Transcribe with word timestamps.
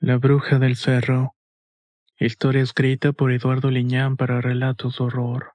La 0.00 0.16
bruja 0.16 0.60
del 0.60 0.76
cerro. 0.76 1.34
Historia 2.20 2.62
escrita 2.62 3.10
por 3.10 3.32
Eduardo 3.32 3.68
Liñán 3.68 4.16
para 4.16 4.40
relatos 4.40 4.98
de 4.98 5.04
horror. 5.04 5.54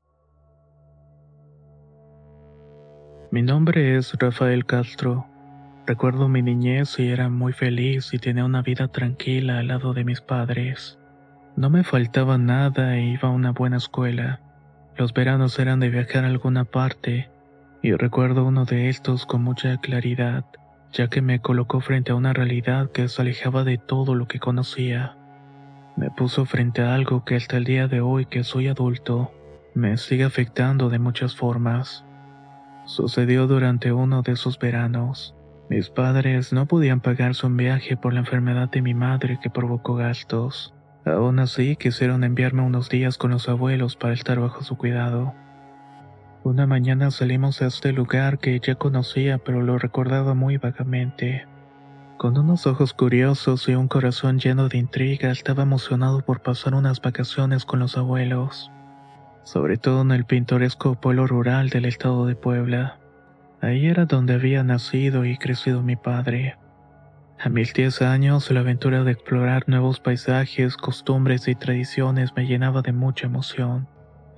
Mi 3.31 3.41
nombre 3.41 3.95
es 3.95 4.13
Rafael 4.19 4.65
Castro. 4.65 5.25
Recuerdo 5.87 6.27
mi 6.27 6.41
niñez 6.41 6.99
y 6.99 7.07
era 7.07 7.29
muy 7.29 7.53
feliz 7.53 8.13
y 8.13 8.19
tenía 8.19 8.43
una 8.43 8.61
vida 8.61 8.89
tranquila 8.89 9.59
al 9.59 9.69
lado 9.69 9.93
de 9.93 10.03
mis 10.03 10.19
padres. 10.19 10.99
No 11.55 11.69
me 11.69 11.85
faltaba 11.85 12.37
nada 12.37 12.97
e 12.97 13.13
iba 13.13 13.29
a 13.29 13.31
una 13.31 13.51
buena 13.51 13.77
escuela. 13.77 14.41
Los 14.97 15.13
veranos 15.13 15.57
eran 15.57 15.79
de 15.79 15.87
viajar 15.87 16.25
a 16.25 16.27
alguna 16.27 16.65
parte, 16.65 17.29
y 17.81 17.93
recuerdo 17.93 18.43
uno 18.43 18.65
de 18.65 18.89
estos 18.89 19.25
con 19.25 19.41
mucha 19.41 19.77
claridad, 19.77 20.43
ya 20.93 21.09
que 21.09 21.21
me 21.21 21.39
colocó 21.39 21.81
frente 21.81 22.11
a 22.11 22.15
una 22.15 22.33
realidad 22.33 22.91
que 22.91 23.07
se 23.07 23.21
alejaba 23.21 23.63
de 23.63 23.77
todo 23.77 24.15
lo 24.15 24.27
que 24.27 24.39
conocía. 24.39 25.17
Me 25.97 26.11
puso 26.11 26.45
frente 26.45 26.81
a 26.81 26.93
algo 26.93 27.25
que 27.25 27.35
hasta 27.35 27.57
el 27.57 27.65
día 27.65 27.87
de 27.87 28.01
hoy 28.01 28.25
que 28.25 28.43
soy 28.43 28.67
adulto, 28.67 29.31
me 29.73 29.97
sigue 29.97 30.23
afectando 30.23 30.89
de 30.89 30.99
muchas 30.99 31.35
formas. 31.35 32.05
Sucedió 32.85 33.47
durante 33.47 33.91
uno 33.91 34.21
de 34.21 34.33
esos 34.33 34.59
veranos. 34.59 35.35
Mis 35.69 35.89
padres 35.89 36.53
no 36.53 36.67
podían 36.67 36.99
pagarse 36.99 37.47
un 37.47 37.57
viaje 37.57 37.97
por 37.97 38.13
la 38.13 38.19
enfermedad 38.19 38.69
de 38.69 38.81
mi 38.81 38.93
madre 38.93 39.39
que 39.41 39.49
provocó 39.49 39.95
gastos. 39.95 40.73
Aún 41.05 41.39
así, 41.39 41.75
quisieron 41.75 42.23
enviarme 42.23 42.61
unos 42.61 42.89
días 42.89 43.17
con 43.17 43.31
los 43.31 43.49
abuelos 43.49 43.95
para 43.95 44.13
estar 44.13 44.39
bajo 44.39 44.63
su 44.63 44.77
cuidado. 44.77 45.33
Una 46.45 46.67
mañana 46.67 47.09
salimos 47.09 47.61
a 47.61 47.67
este 47.67 47.93
lugar 47.93 48.37
que 48.37 48.59
ya 48.59 48.75
conocía 48.75 49.37
pero 49.37 49.61
lo 49.61 49.77
recordaba 49.77 50.33
muy 50.33 50.57
vagamente. 50.57 51.47
Con 52.17 52.37
unos 52.37 52.67
ojos 52.67 52.93
curiosos 52.93 53.69
y 53.69 53.75
un 53.75 53.87
corazón 53.87 54.39
lleno 54.39 54.67
de 54.67 54.77
intriga, 54.77 55.31
estaba 55.31 55.63
emocionado 55.63 56.19
por 56.19 56.41
pasar 56.41 56.75
unas 56.75 57.01
vacaciones 57.01 57.63
con 57.63 57.79
los 57.79 57.97
abuelos, 57.97 58.69
sobre 59.43 59.77
todo 59.77 60.01
en 60.01 60.11
el 60.11 60.25
pintoresco 60.25 60.95
pueblo 60.95 61.27
rural 61.27 61.69
del 61.69 61.85
estado 61.85 62.25
de 62.25 62.35
Puebla. 62.35 62.99
Ahí 63.61 63.87
era 63.87 64.05
donde 64.05 64.33
había 64.33 64.65
nacido 64.65 65.23
y 65.23 65.37
crecido 65.37 65.81
mi 65.81 65.95
padre. 65.95 66.57
A 67.39 67.47
mis 67.47 67.73
10 67.73 68.01
años, 68.01 68.51
la 68.51 68.59
aventura 68.59 69.05
de 69.05 69.13
explorar 69.13 69.63
nuevos 69.67 70.01
paisajes, 70.01 70.75
costumbres 70.75 71.47
y 71.47 71.55
tradiciones 71.55 72.31
me 72.35 72.45
llenaba 72.45 72.81
de 72.81 72.91
mucha 72.91 73.27
emoción. 73.27 73.87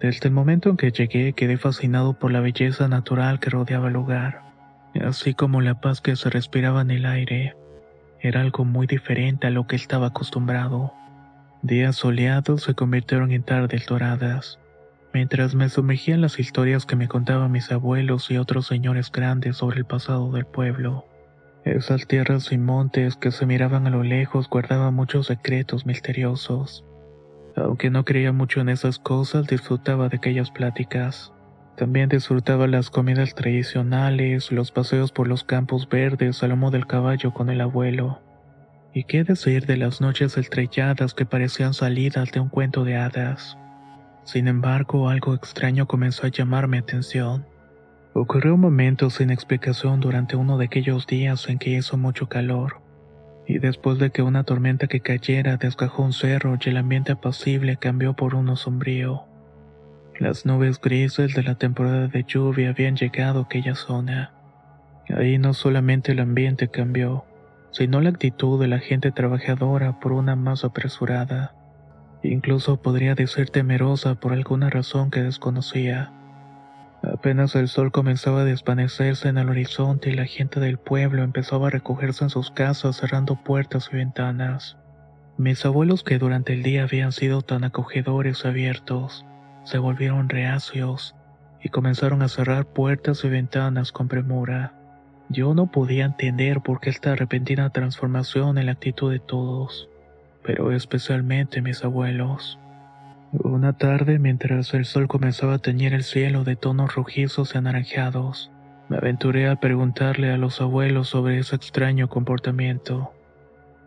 Desde 0.01 0.27
el 0.27 0.33
momento 0.33 0.69
en 0.69 0.77
que 0.77 0.91
llegué, 0.91 1.33
quedé 1.33 1.57
fascinado 1.57 2.19
por 2.19 2.31
la 2.31 2.41
belleza 2.41 2.87
natural 2.87 3.39
que 3.39 3.49
rodeaba 3.49 3.87
el 3.87 3.93
lugar, 3.93 4.41
así 5.01 5.33
como 5.33 5.61
la 5.61 5.79
paz 5.79 6.01
que 6.01 6.15
se 6.15 6.29
respiraba 6.29 6.81
en 6.81 6.91
el 6.91 7.05
aire. 7.05 7.55
Era 8.19 8.41
algo 8.41 8.65
muy 8.65 8.87
diferente 8.87 9.47
a 9.47 9.51
lo 9.51 9.67
que 9.67 9.75
estaba 9.75 10.07
acostumbrado. 10.07 10.93
Días 11.61 11.95
soleados 11.95 12.63
se 12.63 12.75
convirtieron 12.75 13.31
en 13.31 13.43
tardes 13.43 13.85
doradas. 13.85 14.59
Mientras 15.13 15.55
me 15.55 15.69
sumergía 15.69 16.15
en 16.15 16.21
las 16.21 16.39
historias 16.39 16.85
que 16.85 16.97
me 16.97 17.07
contaban 17.07 17.51
mis 17.51 17.71
abuelos 17.71 18.29
y 18.29 18.37
otros 18.37 18.67
señores 18.67 19.11
grandes 19.11 19.57
sobre 19.57 19.77
el 19.77 19.85
pasado 19.85 20.31
del 20.31 20.45
pueblo. 20.45 21.05
Esas 21.63 22.05
tierras 22.05 22.51
y 22.51 22.57
montes 22.57 23.15
que 23.15 23.31
se 23.31 23.45
miraban 23.45 23.87
a 23.87 23.89
lo 23.89 24.03
lejos 24.03 24.49
guardaban 24.49 24.93
muchos 24.93 25.27
secretos 25.27 25.85
misteriosos. 25.85 26.83
Aunque 27.55 27.89
no 27.89 28.03
creía 28.03 28.33
mucho 28.33 28.59
en 28.59 28.69
esas 28.69 28.99
cosas, 28.99 29.47
disfrutaba 29.47 30.09
de 30.09 30.17
aquellas 30.17 30.51
pláticas. 30.51 31.31
También 31.77 32.09
disfrutaba 32.09 32.67
las 32.67 32.89
comidas 32.89 33.33
tradicionales, 33.35 34.51
los 34.51 34.71
paseos 34.71 35.11
por 35.11 35.27
los 35.27 35.43
campos 35.43 35.87
verdes 35.89 36.43
al 36.43 36.49
lomo 36.49 36.71
del 36.71 36.87
caballo 36.87 37.33
con 37.33 37.49
el 37.49 37.61
abuelo. 37.61 38.21
Y 38.93 39.03
qué 39.05 39.23
decir 39.23 39.65
de 39.65 39.77
las 39.77 39.99
noches 39.99 40.37
estrelladas 40.37 41.13
que 41.13 41.25
parecían 41.25 41.73
salidas 41.73 42.31
de 42.31 42.39
un 42.39 42.49
cuento 42.49 42.85
de 42.85 42.95
hadas. 42.95 43.57
Sin 44.23 44.47
embargo, 44.47 45.09
algo 45.09 45.33
extraño 45.33 45.85
comenzó 45.85 46.25
a 46.25 46.29
llamar 46.29 46.67
mi 46.67 46.77
atención. 46.77 47.45
Ocurrió 48.13 48.55
un 48.55 48.61
momento 48.61 49.09
sin 49.09 49.29
explicación 49.29 49.99
durante 49.99 50.37
uno 50.37 50.57
de 50.57 50.65
aquellos 50.65 51.05
días 51.07 51.49
en 51.49 51.59
que 51.59 51.71
hizo 51.71 51.97
mucho 51.97 52.29
calor, 52.29 52.81
y 53.47 53.59
después 53.59 53.99
de 53.99 54.09
que 54.09 54.21
una 54.21 54.43
tormenta 54.43 54.87
que 54.87 55.01
cayera 55.01 55.57
desgajó 55.57 56.03
un 56.03 56.13
cerro 56.13 56.57
y 56.59 56.69
el 56.69 56.77
ambiente 56.77 57.11
apacible 57.11 57.77
cambió 57.77 58.13
por 58.13 58.35
uno 58.35 58.55
sombrío. 58.55 59.25
Las 60.19 60.45
nubes 60.45 60.79
grises 60.79 61.35
de 61.35 61.43
la 61.43 61.55
temporada 61.55 62.07
de 62.07 62.23
lluvia 62.23 62.69
habían 62.69 62.95
llegado 62.95 63.39
a 63.39 63.43
aquella 63.43 63.75
zona. 63.75 64.33
Ahí 65.09 65.37
no 65.37 65.53
solamente 65.53 66.13
el 66.13 66.19
ambiente 66.19 66.69
cambió, 66.69 67.25
sino 67.71 68.01
la 68.01 68.09
actitud 68.09 68.59
de 68.59 68.67
la 68.67 68.79
gente 68.79 69.11
trabajadora 69.11 69.99
por 69.99 70.13
una 70.13 70.35
más 70.35 70.63
apresurada. 70.63 71.53
Incluso 72.23 72.81
podría 72.81 73.13
decir 73.13 73.49
temerosa 73.49 74.15
por 74.15 74.33
alguna 74.33 74.69
razón 74.69 75.11
que 75.11 75.21
desconocía. 75.21 76.11
Apenas 77.13 77.55
el 77.55 77.67
sol 77.67 77.91
comenzaba 77.91 78.41
a 78.41 78.45
desvanecerse 78.45 79.27
en 79.27 79.37
el 79.37 79.49
horizonte 79.49 80.09
y 80.09 80.15
la 80.15 80.25
gente 80.25 80.59
del 80.59 80.77
pueblo 80.77 81.23
empezaba 81.23 81.67
a 81.67 81.71
recogerse 81.71 82.23
en 82.23 82.29
sus 82.29 82.49
casas 82.51 82.97
cerrando 82.97 83.35
puertas 83.35 83.89
y 83.91 83.97
ventanas. 83.97 84.77
Mis 85.37 85.65
abuelos 85.65 86.03
que 86.03 86.17
durante 86.17 86.53
el 86.53 86.63
día 86.63 86.83
habían 86.83 87.11
sido 87.11 87.41
tan 87.41 87.63
acogedores 87.63 88.41
y 88.43 88.47
abiertos, 88.47 89.25
se 89.65 89.77
volvieron 89.77 90.29
reacios 90.29 91.15
y 91.61 91.69
comenzaron 91.69 92.21
a 92.21 92.27
cerrar 92.27 92.65
puertas 92.65 93.23
y 93.23 93.29
ventanas 93.29 93.91
con 93.91 94.07
premura. 94.07 94.73
Yo 95.29 95.53
no 95.53 95.71
podía 95.71 96.05
entender 96.05 96.61
por 96.61 96.79
qué 96.79 96.89
esta 96.89 97.15
repentina 97.15 97.69
transformación 97.71 98.57
en 98.57 98.67
la 98.67 98.73
actitud 98.73 99.11
de 99.11 99.19
todos, 99.19 99.89
pero 100.43 100.71
especialmente 100.71 101.61
mis 101.61 101.83
abuelos. 101.83 102.59
Una 103.43 103.73
tarde, 103.73 104.17
mientras 104.17 104.73
el 104.73 104.85
sol 104.85 105.07
comenzaba 105.09 105.55
a 105.55 105.59
teñir 105.59 105.93
el 105.93 106.03
cielo 106.03 106.45
de 106.45 106.55
tonos 106.55 106.95
rojizos 106.95 107.53
y 107.53 107.57
anaranjados, 107.57 108.49
me 108.87 108.97
aventuré 108.97 109.49
a 109.49 109.57
preguntarle 109.57 110.31
a 110.31 110.37
los 110.37 110.61
abuelos 110.61 111.09
sobre 111.09 111.39
ese 111.39 111.57
extraño 111.57 112.07
comportamiento. 112.07 113.11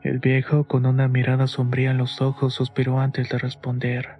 El 0.02 0.18
viejo, 0.18 0.64
con 0.64 0.84
una 0.84 1.08
mirada 1.08 1.46
sombría 1.46 1.92
en 1.92 1.98
los 1.98 2.20
ojos, 2.20 2.54
suspiró 2.54 3.00
antes 3.00 3.30
de 3.30 3.38
responder, 3.38 4.18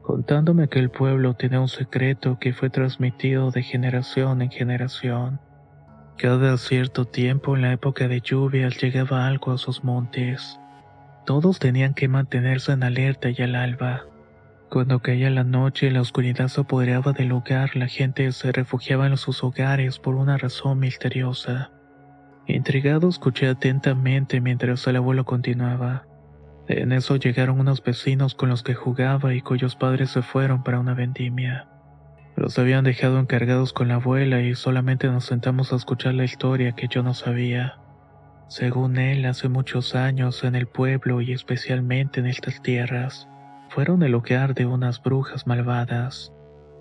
contándome 0.00 0.68
que 0.68 0.78
el 0.78 0.90
pueblo 0.90 1.34
tenía 1.34 1.60
un 1.60 1.68
secreto 1.68 2.38
que 2.38 2.54
fue 2.54 2.70
transmitido 2.70 3.50
de 3.50 3.62
generación 3.62 4.40
en 4.40 4.50
generación. 4.50 5.38
Cada 6.16 6.56
cierto 6.56 7.04
tiempo, 7.04 7.56
en 7.56 7.62
la 7.62 7.72
época 7.72 8.08
de 8.08 8.22
lluvias, 8.22 8.80
llegaba 8.80 9.26
algo 9.26 9.52
a 9.52 9.58
sus 9.58 9.84
montes. 9.84 10.58
Todos 11.26 11.58
tenían 11.58 11.92
que 11.92 12.08
mantenerse 12.08 12.72
en 12.72 12.84
alerta 12.84 13.28
y 13.28 13.42
al 13.42 13.54
alba 13.54 14.04
cuando 14.72 15.00
caía 15.00 15.28
la 15.28 15.44
noche 15.44 15.88
y 15.88 15.90
la 15.90 16.00
oscuridad 16.00 16.48
se 16.48 16.62
apoderaba 16.62 17.12
del 17.12 17.28
lugar, 17.28 17.76
la 17.76 17.88
gente 17.88 18.32
se 18.32 18.52
refugiaba 18.52 19.06
en 19.06 19.18
sus 19.18 19.44
hogares 19.44 19.98
por 19.98 20.14
una 20.14 20.38
razón 20.38 20.78
misteriosa. 20.78 21.70
Intrigado 22.46 23.10
escuché 23.10 23.48
atentamente 23.48 24.40
mientras 24.40 24.86
el 24.86 24.96
abuelo 24.96 25.26
continuaba. 25.26 26.06
En 26.68 26.92
eso 26.92 27.16
llegaron 27.16 27.60
unos 27.60 27.84
vecinos 27.84 28.34
con 28.34 28.48
los 28.48 28.62
que 28.62 28.72
jugaba 28.72 29.34
y 29.34 29.42
cuyos 29.42 29.76
padres 29.76 30.08
se 30.08 30.22
fueron 30.22 30.62
para 30.62 30.80
una 30.80 30.94
vendimia. 30.94 31.68
Los 32.34 32.58
habían 32.58 32.84
dejado 32.84 33.20
encargados 33.20 33.74
con 33.74 33.88
la 33.88 33.96
abuela 33.96 34.40
y 34.40 34.54
solamente 34.54 35.06
nos 35.08 35.26
sentamos 35.26 35.74
a 35.74 35.76
escuchar 35.76 36.14
la 36.14 36.24
historia 36.24 36.72
que 36.72 36.88
yo 36.88 37.02
no 37.02 37.12
sabía. 37.12 37.76
Según 38.48 38.96
él, 38.96 39.26
hace 39.26 39.50
muchos 39.50 39.94
años 39.94 40.42
en 40.44 40.54
el 40.54 40.66
pueblo 40.66 41.20
y 41.20 41.32
especialmente 41.32 42.20
en 42.20 42.26
estas 42.26 42.62
tierras, 42.62 43.28
fueron 43.74 44.02
el 44.02 44.14
hogar 44.14 44.54
de 44.54 44.66
unas 44.66 45.02
brujas 45.02 45.46
malvadas. 45.46 46.30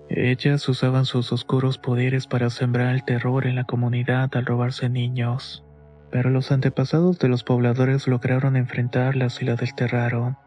Ellas 0.10 0.68
usaban 0.68 1.06
sus 1.06 1.32
oscuros 1.32 1.78
poderes 1.78 2.28
para 2.28 2.50
sembrar 2.50 2.94
el 2.94 3.06
terror 3.06 3.48
en 3.48 3.56
la 3.56 3.64
comunidad 3.64 4.30
al 4.34 4.46
robarse 4.46 4.90
niños. 4.90 5.64
Pero 6.12 6.30
los 6.30 6.52
antepasados 6.52 7.18
de 7.18 7.30
los 7.30 7.46
pobladores 7.46 8.10
lograron 8.10 8.58
enfrentarlas 8.58 9.42
y 9.42 9.46
la 9.46 9.56
desterraron, 9.56 10.38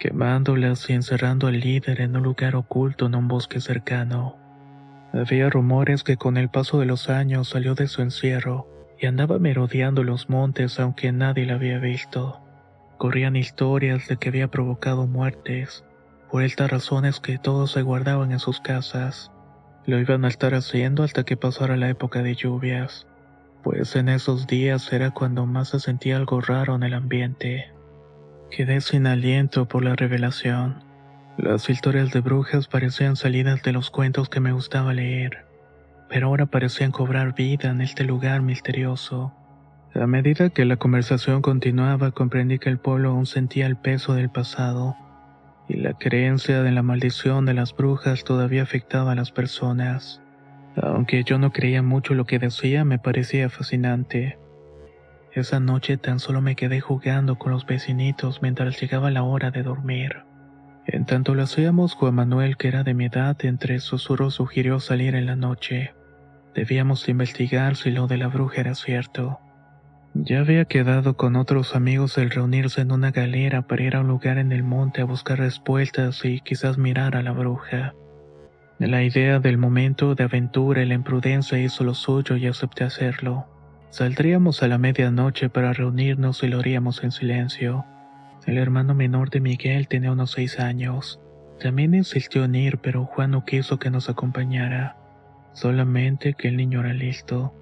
quemándolas 0.00 0.90
y 0.90 0.94
encerrando 0.94 1.46
al 1.46 1.60
líder 1.60 2.00
en 2.00 2.16
un 2.16 2.24
lugar 2.24 2.56
oculto 2.56 3.06
en 3.06 3.14
un 3.14 3.28
bosque 3.28 3.60
cercano. 3.60 4.36
Había 5.12 5.48
rumores 5.50 6.02
que 6.02 6.16
con 6.16 6.36
el 6.36 6.48
paso 6.48 6.80
de 6.80 6.86
los 6.86 7.08
años 7.08 7.50
salió 7.50 7.76
de 7.76 7.86
su 7.86 8.02
encierro 8.02 8.68
y 8.98 9.06
andaba 9.06 9.38
merodeando 9.38 10.02
los 10.02 10.28
montes 10.28 10.80
aunque 10.80 11.12
nadie 11.12 11.46
la 11.46 11.54
había 11.54 11.78
visto. 11.78 12.45
Corrían 12.98 13.36
historias 13.36 14.08
de 14.08 14.16
que 14.16 14.30
había 14.30 14.48
provocado 14.48 15.06
muertes, 15.06 15.84
por 16.30 16.42
estas 16.42 16.70
razones 16.70 17.20
que 17.20 17.38
todos 17.38 17.72
se 17.72 17.82
guardaban 17.82 18.32
en 18.32 18.38
sus 18.38 18.60
casas. 18.60 19.30
Lo 19.84 19.98
iban 19.98 20.24
a 20.24 20.28
estar 20.28 20.54
haciendo 20.54 21.02
hasta 21.02 21.24
que 21.24 21.36
pasara 21.36 21.76
la 21.76 21.88
época 21.88 22.22
de 22.22 22.34
lluvias, 22.34 23.06
pues 23.62 23.96
en 23.96 24.08
esos 24.08 24.46
días 24.46 24.92
era 24.92 25.10
cuando 25.10 25.44
más 25.46 25.68
se 25.68 25.80
sentía 25.80 26.16
algo 26.16 26.40
raro 26.40 26.74
en 26.74 26.82
el 26.82 26.94
ambiente. 26.94 27.72
Quedé 28.50 28.80
sin 28.80 29.06
aliento 29.06 29.66
por 29.66 29.84
la 29.84 29.94
revelación. 29.94 30.84
Las 31.36 31.68
historias 31.68 32.12
de 32.12 32.20
brujas 32.20 32.68
parecían 32.68 33.16
salidas 33.16 33.62
de 33.62 33.72
los 33.72 33.90
cuentos 33.90 34.28
que 34.28 34.40
me 34.40 34.52
gustaba 34.52 34.94
leer, 34.94 35.44
pero 36.08 36.28
ahora 36.28 36.46
parecían 36.46 36.92
cobrar 36.92 37.34
vida 37.34 37.68
en 37.70 37.80
este 37.80 38.04
lugar 38.04 38.40
misterioso. 38.40 39.34
A 40.00 40.06
medida 40.06 40.50
que 40.50 40.66
la 40.66 40.76
conversación 40.76 41.40
continuaba, 41.40 42.10
comprendí 42.10 42.58
que 42.58 42.68
el 42.68 42.78
pueblo 42.78 43.10
aún 43.10 43.24
sentía 43.24 43.66
el 43.66 43.76
peso 43.76 44.12
del 44.12 44.28
pasado, 44.28 44.94
y 45.68 45.78
la 45.78 45.94
creencia 45.94 46.62
de 46.62 46.70
la 46.70 46.82
maldición 46.82 47.46
de 47.46 47.54
las 47.54 47.74
brujas 47.74 48.22
todavía 48.22 48.62
afectaba 48.62 49.12
a 49.12 49.14
las 49.14 49.30
personas. 49.30 50.20
Aunque 50.76 51.24
yo 51.24 51.38
no 51.38 51.50
creía 51.50 51.82
mucho 51.82 52.12
lo 52.12 52.26
que 52.26 52.38
decía, 52.38 52.84
me 52.84 52.98
parecía 52.98 53.48
fascinante. 53.48 54.38
Esa 55.32 55.60
noche 55.60 55.96
tan 55.96 56.20
solo 56.20 56.42
me 56.42 56.56
quedé 56.56 56.80
jugando 56.80 57.38
con 57.38 57.52
los 57.52 57.64
vecinitos 57.64 58.42
mientras 58.42 58.78
llegaba 58.78 59.10
la 59.10 59.22
hora 59.22 59.50
de 59.50 59.62
dormir. 59.62 60.24
En 60.86 61.06
tanto 61.06 61.34
lo 61.34 61.42
hacíamos, 61.42 61.94
Juan 61.94 62.16
Manuel, 62.16 62.58
que 62.58 62.68
era 62.68 62.84
de 62.84 62.92
mi 62.92 63.06
edad, 63.06 63.42
entre 63.44 63.80
susurros 63.80 64.34
sugirió 64.34 64.78
salir 64.78 65.14
en 65.14 65.24
la 65.24 65.36
noche. 65.36 65.94
Debíamos 66.54 67.08
investigar 67.08 67.76
si 67.76 67.90
lo 67.90 68.06
de 68.06 68.18
la 68.18 68.28
bruja 68.28 68.60
era 68.60 68.74
cierto. 68.74 69.40
Ya 70.22 70.40
había 70.40 70.64
quedado 70.64 71.16
con 71.16 71.36
otros 71.36 71.76
amigos 71.76 72.16
el 72.16 72.30
reunirse 72.30 72.80
en 72.80 72.90
una 72.90 73.10
galera 73.10 73.66
para 73.66 73.82
ir 73.82 73.96
a 73.96 74.00
un 74.00 74.08
lugar 74.08 74.38
en 74.38 74.50
el 74.50 74.62
monte 74.64 75.02
a 75.02 75.04
buscar 75.04 75.38
respuestas 75.38 76.24
y 76.24 76.40
quizás 76.40 76.78
mirar 76.78 77.16
a 77.16 77.22
la 77.22 77.32
bruja. 77.32 77.94
La 78.78 79.02
idea 79.02 79.40
del 79.40 79.58
momento 79.58 80.14
de 80.14 80.24
aventura 80.24 80.82
y 80.82 80.86
la 80.86 80.94
imprudencia 80.94 81.58
hizo 81.58 81.84
lo 81.84 81.92
suyo 81.92 82.36
y 82.36 82.46
acepté 82.46 82.84
hacerlo. 82.84 83.46
Saldríamos 83.90 84.62
a 84.62 84.68
la 84.68 84.78
medianoche 84.78 85.50
para 85.50 85.74
reunirnos 85.74 86.42
y 86.42 86.48
lo 86.48 86.60
haríamos 86.60 87.04
en 87.04 87.12
silencio. 87.12 87.84
El 88.46 88.56
hermano 88.56 88.94
menor 88.94 89.28
de 89.28 89.40
Miguel 89.40 89.86
tenía 89.86 90.12
unos 90.12 90.30
seis 90.30 90.58
años. 90.58 91.20
También 91.60 91.94
insistió 91.94 92.44
en 92.44 92.54
ir, 92.54 92.78
pero 92.78 93.04
Juan 93.04 93.32
no 93.32 93.44
quiso 93.44 93.78
que 93.78 93.90
nos 93.90 94.08
acompañara. 94.08 94.96
Solamente 95.52 96.32
que 96.34 96.48
el 96.48 96.56
niño 96.56 96.80
era 96.80 96.94
listo. 96.94 97.52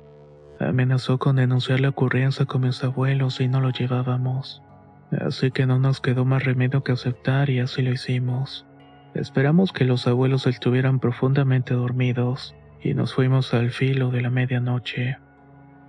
Amenazó 0.66 1.19
con 1.19 1.37
denunciar 1.37 1.81
la 1.81 1.90
ocurrencia 1.90 2.46
con 2.46 2.62
mis 2.62 2.82
abuelos 2.82 3.34
si 3.34 3.49
no 3.49 3.61
lo 3.61 3.70
llevábamos. 3.70 4.62
Así 5.11 5.50
que 5.50 5.66
no 5.66 5.78
nos 5.78 6.00
quedó 6.00 6.25
más 6.25 6.44
remedio 6.44 6.82
que 6.82 6.93
aceptar 6.93 7.50
y 7.50 7.61
así 7.61 7.82
lo 7.82 7.93
hicimos. 7.93 8.66
Esperamos 9.14 9.72
que 9.72 9.84
los 9.84 10.06
abuelos 10.06 10.46
estuvieran 10.46 11.00
profundamente 11.00 11.75
dormidos 11.75 12.55
y 12.82 12.94
nos 12.94 13.14
fuimos 13.14 13.52
al 13.52 13.70
filo 13.70 14.11
de 14.11 14.22
la 14.22 14.31
medianoche. 14.31 15.19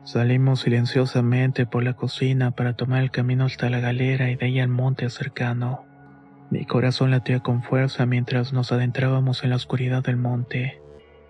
Salimos 0.03 0.59
silenciosamente 0.61 1.65
por 1.65 1.83
la 1.83 1.93
cocina 1.93 2.51
para 2.51 2.73
tomar 2.73 3.01
el 3.01 3.11
camino 3.11 3.45
hasta 3.45 3.69
la 3.69 3.79
galera 3.79 4.29
y 4.29 4.35
de 4.35 4.45
ahí 4.45 4.59
al 4.59 4.67
monte 4.67 5.09
cercano. 5.09 5.85
Mi 6.51 6.65
corazón 6.65 7.11
latía 7.11 7.39
con 7.39 7.63
fuerza 7.63 8.05
mientras 8.05 8.53
nos 8.53 8.71
adentrábamos 8.71 9.43
en 9.43 9.49
la 9.51 9.55
oscuridad 9.55 10.03
del 10.03 10.17
monte. 10.17 10.79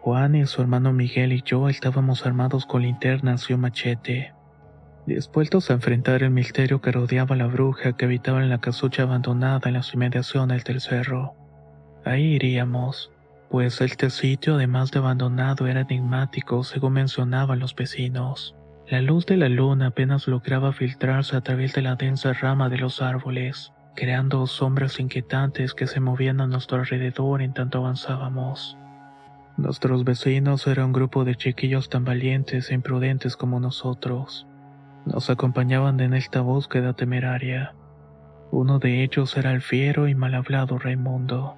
Juan 0.06 0.36
y 0.36 0.46
su 0.46 0.62
hermano 0.62 0.94
Miguel 0.94 1.34
y 1.34 1.42
yo 1.42 1.68
estábamos 1.68 2.28
armados 2.28 2.68
con 2.68 2.84
linternas 2.84 3.50
y 3.50 3.54
un 3.54 3.62
machete, 3.62 4.36
dispuestos 5.08 5.72
a 5.72 5.74
enfrentar 5.74 6.22
el 6.22 6.30
misterio 6.30 6.80
que 6.80 6.92
rodeaba 6.92 7.34
a 7.34 7.40
la 7.40 7.48
bruja 7.48 7.94
que 7.94 8.06
habitaba 8.06 8.44
en 8.44 8.52
la 8.52 8.62
casucha 8.62 9.02
abandonada 9.02 9.62
en 9.66 9.74
las 9.74 9.96
inmediaciones 9.96 10.64
del 10.64 10.80
cerro. 10.80 11.34
Ahí 12.06 12.36
iríamos, 12.36 13.12
pues 13.50 13.82
este 13.82 14.12
sitio 14.12 14.54
además 14.54 14.92
de 14.92 15.00
abandonado 15.00 15.66
era 15.66 15.82
enigmático 15.82 16.64
según 16.64 16.94
mencionaban 16.94 17.58
los 17.58 17.74
vecinos. 17.74 18.56
La 18.88 19.02
luz 19.02 19.26
de 19.26 19.38
la 19.38 19.50
luna 19.50 19.88
apenas 19.88 20.28
lograba 20.28 20.72
filtrarse 20.72 21.36
a 21.36 21.42
través 21.42 21.74
de 21.74 21.82
la 21.82 21.96
densa 21.96 22.32
rama 22.34 22.70
de 22.70 22.78
los 22.78 23.02
árboles, 23.02 23.74
creando 23.96 24.46
sombras 24.46 25.00
inquietantes 25.00 25.74
que 25.74 25.88
se 25.88 26.00
movían 26.00 26.42
a 26.42 26.46
nuestro 26.46 26.78
alrededor 26.78 27.42
en 27.42 27.56
tanto 27.56 27.80
avanzábamos. 27.80 28.78
Nuestros 29.58 30.04
vecinos 30.04 30.68
eran 30.68 30.88
un 30.88 30.94
grupo 30.94 31.24
de 31.24 31.36
chiquillos 31.36 31.90
tan 31.90 32.04
valientes 32.04 32.70
e 32.70 32.74
imprudentes 32.74 33.38
como 33.38 33.62
nosotros. 33.62 34.46
Nos 35.06 35.30
acompañaban 35.30 36.00
en 36.02 36.14
esta 36.14 36.42
búsqueda 36.42 36.92
temeraria. 36.94 37.74
Uno 38.52 38.80
de 38.80 39.04
ellos 39.04 39.38
era 39.38 39.52
el 39.52 39.62
fiero 39.62 40.10
y 40.10 40.16
mal 40.16 40.36
hablado 40.36 40.78
Raimundo. 40.78 41.56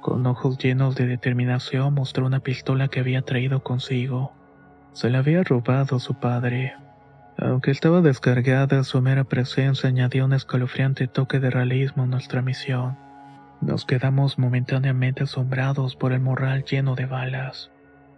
Con 0.00 0.24
ojos 0.26 0.58
llenos 0.58 0.94
de 0.94 1.06
determinación 1.06 1.94
mostró 1.94 2.24
una 2.24 2.38
pistola 2.38 2.86
que 2.86 3.00
había 3.00 3.22
traído 3.22 3.64
consigo. 3.64 4.32
Se 4.92 5.10
la 5.10 5.18
había 5.18 5.42
robado 5.42 5.98
su 5.98 6.14
padre. 6.14 6.74
Aunque 7.36 7.72
estaba 7.72 8.00
descargada, 8.00 8.84
su 8.84 9.00
mera 9.02 9.24
presencia 9.24 9.88
añadió 9.88 10.24
un 10.24 10.34
escalofriante 10.34 11.08
toque 11.08 11.40
de 11.40 11.50
realismo 11.50 12.04
a 12.04 12.06
nuestra 12.06 12.42
misión. 12.42 12.96
Nos 13.64 13.86
quedamos 13.86 14.38
momentáneamente 14.38 15.22
asombrados 15.22 15.96
por 15.96 16.12
el 16.12 16.20
morral 16.20 16.64
lleno 16.64 16.94
de 16.94 17.06
balas, 17.06 17.70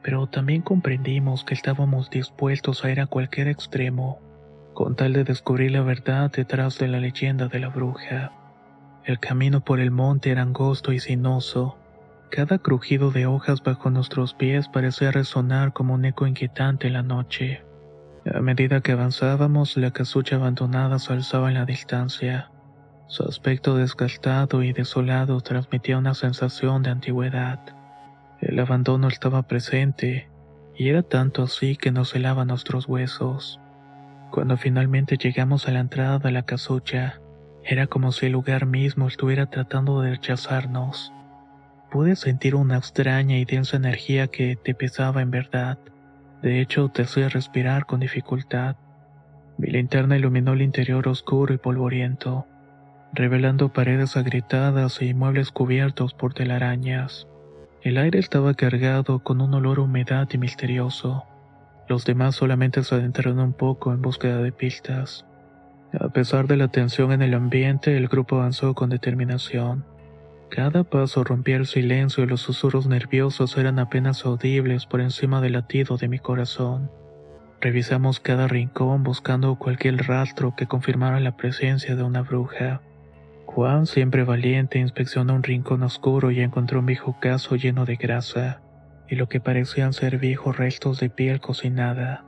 pero 0.02 0.26
también 0.26 0.62
comprendimos 0.62 1.44
que 1.44 1.54
estábamos 1.54 2.10
dispuestos 2.10 2.84
a 2.84 2.90
ir 2.90 3.00
a 3.00 3.06
cualquier 3.06 3.46
extremo, 3.46 4.20
con 4.74 4.96
tal 4.96 5.12
de 5.12 5.22
descubrir 5.22 5.70
la 5.70 5.82
verdad 5.82 6.32
detrás 6.32 6.78
de 6.78 6.88
la 6.88 6.98
leyenda 6.98 7.46
de 7.46 7.60
la 7.60 7.68
bruja. 7.68 8.32
El 9.04 9.20
camino 9.20 9.60
por 9.60 9.78
el 9.78 9.92
monte 9.92 10.32
era 10.32 10.42
angosto 10.42 10.92
y 10.92 10.98
sinuoso, 10.98 11.78
cada 12.30 12.58
crujido 12.58 13.12
de 13.12 13.26
hojas 13.26 13.62
bajo 13.62 13.88
nuestros 13.88 14.34
pies 14.34 14.66
parecía 14.66 15.12
resonar 15.12 15.72
como 15.72 15.94
un 15.94 16.04
eco 16.04 16.26
inquietante 16.26 16.88
en 16.88 16.94
la 16.94 17.04
noche. 17.04 17.62
A 18.34 18.40
medida 18.40 18.80
que 18.80 18.92
avanzábamos, 18.92 19.76
la 19.76 19.92
casucha 19.92 20.34
abandonada 20.34 20.98
se 20.98 21.12
alzaba 21.12 21.48
en 21.48 21.54
la 21.54 21.64
distancia. 21.64 22.50
Su 23.08 23.22
aspecto 23.22 23.76
desgastado 23.76 24.64
y 24.64 24.72
desolado 24.72 25.40
transmitía 25.40 25.96
una 25.96 26.14
sensación 26.14 26.82
de 26.82 26.90
antigüedad. 26.90 27.60
El 28.40 28.58
abandono 28.58 29.06
estaba 29.06 29.42
presente, 29.42 30.28
y 30.76 30.88
era 30.88 31.02
tanto 31.02 31.44
así 31.44 31.76
que 31.76 31.92
nos 31.92 32.14
helaba 32.16 32.44
nuestros 32.44 32.88
huesos. 32.88 33.60
Cuando 34.32 34.56
finalmente 34.56 35.16
llegamos 35.16 35.68
a 35.68 35.70
la 35.70 35.80
entrada 35.80 36.18
de 36.18 36.32
la 36.32 36.42
casucha, 36.42 37.20
era 37.62 37.86
como 37.86 38.10
si 38.10 38.26
el 38.26 38.32
lugar 38.32 38.66
mismo 38.66 39.06
estuviera 39.06 39.46
tratando 39.46 40.00
de 40.00 40.10
rechazarnos. 40.10 41.12
Pude 41.92 42.16
sentir 42.16 42.56
una 42.56 42.76
extraña 42.76 43.38
y 43.38 43.44
densa 43.44 43.76
energía 43.76 44.26
que 44.26 44.56
te 44.56 44.74
pesaba 44.74 45.22
en 45.22 45.30
verdad. 45.30 45.78
De 46.42 46.60
hecho, 46.60 46.88
te 46.88 47.02
hacía 47.02 47.28
respirar 47.28 47.86
con 47.86 48.00
dificultad. 48.00 48.76
Mi 49.58 49.68
linterna 49.68 50.16
iluminó 50.16 50.54
el 50.54 50.62
interior 50.62 51.06
oscuro 51.08 51.54
y 51.54 51.58
polvoriento, 51.58 52.46
revelando 53.16 53.70
paredes 53.72 54.16
agrietadas 54.16 55.02
y 55.02 55.14
muebles 55.14 55.50
cubiertos 55.50 56.14
por 56.14 56.34
telarañas. 56.34 57.26
El 57.82 57.98
aire 57.98 58.18
estaba 58.18 58.54
cargado 58.54 59.20
con 59.20 59.40
un 59.40 59.54
olor 59.54 59.80
humedad 59.80 60.28
y 60.32 60.38
misterioso. 60.38 61.24
Los 61.88 62.04
demás 62.04 62.34
solamente 62.34 62.82
se 62.84 62.94
adentraron 62.94 63.38
un 63.38 63.52
poco 63.52 63.92
en 63.92 64.02
búsqueda 64.02 64.42
de 64.42 64.52
pistas. 64.52 65.24
A 65.98 66.08
pesar 66.10 66.46
de 66.46 66.56
la 66.56 66.68
tensión 66.68 67.12
en 67.12 67.22
el 67.22 67.32
ambiente, 67.32 67.96
el 67.96 68.08
grupo 68.08 68.36
avanzó 68.36 68.74
con 68.74 68.90
determinación. 68.90 69.84
Cada 70.50 70.84
paso 70.84 71.24
rompía 71.24 71.56
el 71.56 71.66
silencio 71.66 72.22
y 72.22 72.26
los 72.26 72.40
susurros 72.40 72.86
nerviosos 72.86 73.56
eran 73.56 73.78
apenas 73.78 74.24
audibles 74.26 74.86
por 74.86 75.00
encima 75.00 75.40
del 75.40 75.52
latido 75.52 75.96
de 75.96 76.08
mi 76.08 76.18
corazón. 76.18 76.90
Revisamos 77.60 78.20
cada 78.20 78.46
rincón 78.46 79.02
buscando 79.02 79.56
cualquier 79.56 79.96
rastro 80.06 80.54
que 80.56 80.66
confirmara 80.66 81.18
la 81.20 81.36
presencia 81.36 81.96
de 81.96 82.02
una 82.02 82.22
bruja. 82.22 82.82
Juan, 83.46 83.86
siempre 83.86 84.24
valiente, 84.24 84.78
inspeccionó 84.78 85.34
un 85.34 85.42
rincón 85.42 85.82
oscuro 85.82 86.30
y 86.30 86.40
encontró 86.40 86.80
un 86.80 86.86
viejo 86.86 87.18
caso 87.20 87.56
lleno 87.56 87.86
de 87.86 87.96
grasa 87.96 88.60
y 89.08 89.14
lo 89.14 89.28
que 89.28 89.40
parecían 89.40 89.92
ser 89.92 90.18
viejos 90.18 90.56
restos 90.56 91.00
de 91.00 91.08
piel 91.08 91.40
cocinada. 91.40 92.24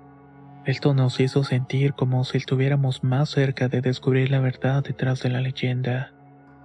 Esto 0.65 0.95
nos 0.95 1.19
hizo 1.21 1.45
sentir 1.45 1.95
como 1.95 2.25
si 2.25 2.39
estuviéramos 2.39 3.03
más 3.03 3.31
cerca 3.31 3.69
de 3.69 3.81
descubrir 3.81 4.31
la 4.31 4.41
verdad 4.41 4.83
detrás 4.83 5.23
de 5.23 5.31
la 5.31 5.41
leyenda. 5.41 6.13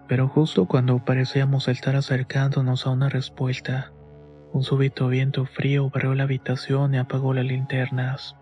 Pero 0.08 0.28
justo 0.28 0.66
cuando 0.66 1.04
parecíamos 1.04 1.68
estar 1.68 1.96
acercándonos 1.96 2.86
a 2.86 2.92
una 2.92 3.10
respuesta, 3.10 3.92
un 4.52 4.64
súbito 4.64 5.08
viento 5.08 5.46
frío 5.46 5.90
barrió 5.90 6.14
la 6.16 6.24
habitación 6.24 6.94
y 6.94 6.98
apagó 6.98 7.34
las 7.34 7.46
linternas. 7.46 8.36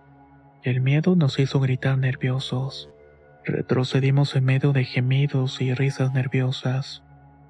El 0.64 0.82
miedo 0.82 1.16
nos 1.16 1.40
hizo 1.40 1.60
gritar 1.60 1.98
nerviosos. 1.98 2.90
Retrocedimos 3.44 4.36
en 4.36 4.46
medio 4.46 4.72
de 4.72 4.84
gemidos 4.84 5.62
y 5.62 5.74
risas 5.74 6.14
nerviosas. 6.14 7.04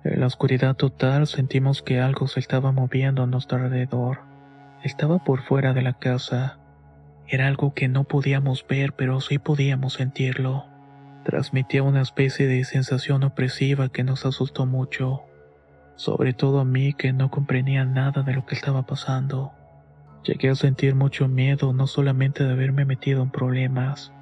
En 0.06 0.22
la 0.22 0.28
oscuridad 0.28 0.76
total 0.76 1.28
sentimos 1.28 1.82
que 1.82 2.00
algo 2.00 2.28
se 2.28 2.40
estaba 2.40 2.72
moviendo 2.72 3.24
a 3.24 3.28
nuestro 3.28 3.58
alrededor. 3.58 4.22
Estaba 4.84 5.22
por 5.24 5.42
fuera 5.42 5.74
de 5.74 5.82
la 5.82 5.94
casa. 6.00 6.60
Era 7.28 7.48
algo 7.48 7.74
que 7.74 7.90
no 7.90 8.06
podíamos 8.06 8.66
ver, 8.66 8.94
pero 8.94 9.20
sí 9.20 9.38
podíamos 9.38 9.94
sentirlo. 9.94 10.66
Transmitía 11.26 11.84
una 11.84 12.02
especie 12.02 12.48
de 12.48 12.64
sensación 12.64 13.24
opresiva 13.24 13.90
que 13.90 14.06
nos 14.06 14.26
asustó 14.26 14.66
mucho, 14.66 15.24
sobre 15.98 16.32
todo 16.34 16.62
a 16.62 16.66
mí 16.66 16.94
que 16.94 17.12
no 17.12 17.30
comprendía 17.30 17.84
nada 17.84 18.24
de 18.24 18.34
lo 18.34 18.46
que 18.46 18.56
estaba 18.56 18.86
pasando. 18.86 19.52
Llegué 20.24 20.50
a 20.50 20.56
sentir 20.56 20.96
mucho 20.96 21.28
miedo 21.28 21.74
no 21.74 21.86
solamente 21.86 22.46
de 22.46 22.54
haberme 22.54 22.86
metido 22.86 23.22
en 23.22 23.30
problemas, 23.30 24.14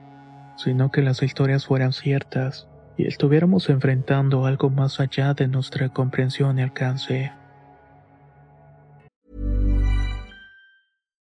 sino 0.64 0.92
que 0.92 1.02
las 1.02 1.24
historias 1.24 1.66
fueran 1.66 1.94
ciertas 1.94 2.68
y 2.98 3.08
estuviéramos 3.08 3.70
enfrentando 3.70 4.46
algo 4.46 4.70
más 4.70 5.00
allá 5.00 5.34
de 5.34 5.48
nuestra 5.48 5.88
comprensión 5.90 6.60
y 6.60 6.64
alcance. 6.64 7.32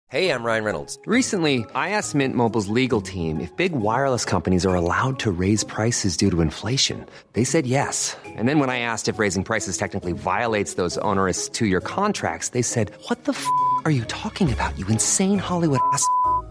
Hey, 0.08 0.28
I'm 0.28 0.44
Ryan 0.44 0.64
Reynolds. 0.64 0.98
Recently, 1.06 1.64
I 1.74 1.90
asked 1.96 2.14
Mint 2.14 2.34
Mobile's 2.34 2.68
legal 2.68 3.00
team 3.00 3.40
if 3.40 3.56
big 3.56 3.72
wireless 3.72 4.26
companies 4.26 4.66
are 4.66 4.74
allowed 4.74 5.18
to 5.20 5.30
raise 5.30 5.64
prices 5.64 6.18
due 6.18 6.30
to 6.30 6.42
inflation. 6.42 7.06
They 7.32 7.44
said 7.44 7.66
yes. 7.66 8.14
And 8.36 8.46
then 8.46 8.58
when 8.58 8.68
I 8.68 8.80
asked 8.80 9.08
if 9.08 9.18
raising 9.18 9.42
prices 9.42 9.78
technically 9.78 10.12
violates 10.12 10.74
those 10.74 10.98
onerous 10.98 11.48
two-year 11.48 11.80
contracts, 11.80 12.50
they 12.50 12.60
said, 12.60 12.90
"What 13.08 13.24
the 13.24 13.32
f*** 13.32 13.46
are 13.86 13.90
you 13.90 14.04
talking 14.04 14.52
about? 14.52 14.78
You 14.78 14.86
insane 14.88 15.38
Hollywood 15.38 15.80
ass." 15.94 16.04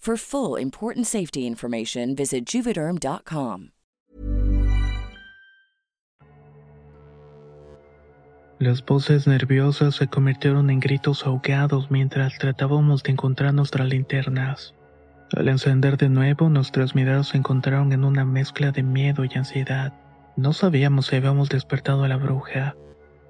For 0.00 0.16
full 0.16 0.56
important 0.58 1.06
safety 1.06 1.46
information, 1.46 2.16
visit 2.16 2.46
juvederm.com. 2.46 3.72
Las 8.58 8.82
voces 8.82 9.26
nerviosas 9.26 9.96
se 9.96 10.06
convirtieron 10.06 10.70
en 10.70 10.80
gritos 10.80 11.26
ahogados 11.26 11.90
mientras 11.90 12.38
tratábamos 12.38 13.02
de 13.02 13.12
encontrar 13.12 13.52
nuestras 13.52 13.88
linternas. 13.90 14.74
Al 15.36 15.48
encender 15.48 15.98
de 15.98 16.08
nuevo, 16.08 16.48
nuestras 16.48 16.94
miradas 16.94 17.28
se 17.28 17.36
encontraron 17.36 17.92
en 17.92 18.04
una 18.04 18.24
mezcla 18.24 18.72
de 18.72 18.82
miedo 18.82 19.26
y 19.26 19.36
ansiedad. 19.36 19.92
No 20.34 20.54
sabíamos 20.54 21.08
si 21.08 21.16
habíamos 21.16 21.50
despertado 21.50 22.04
a 22.04 22.08
la 22.08 22.16
bruja, 22.16 22.74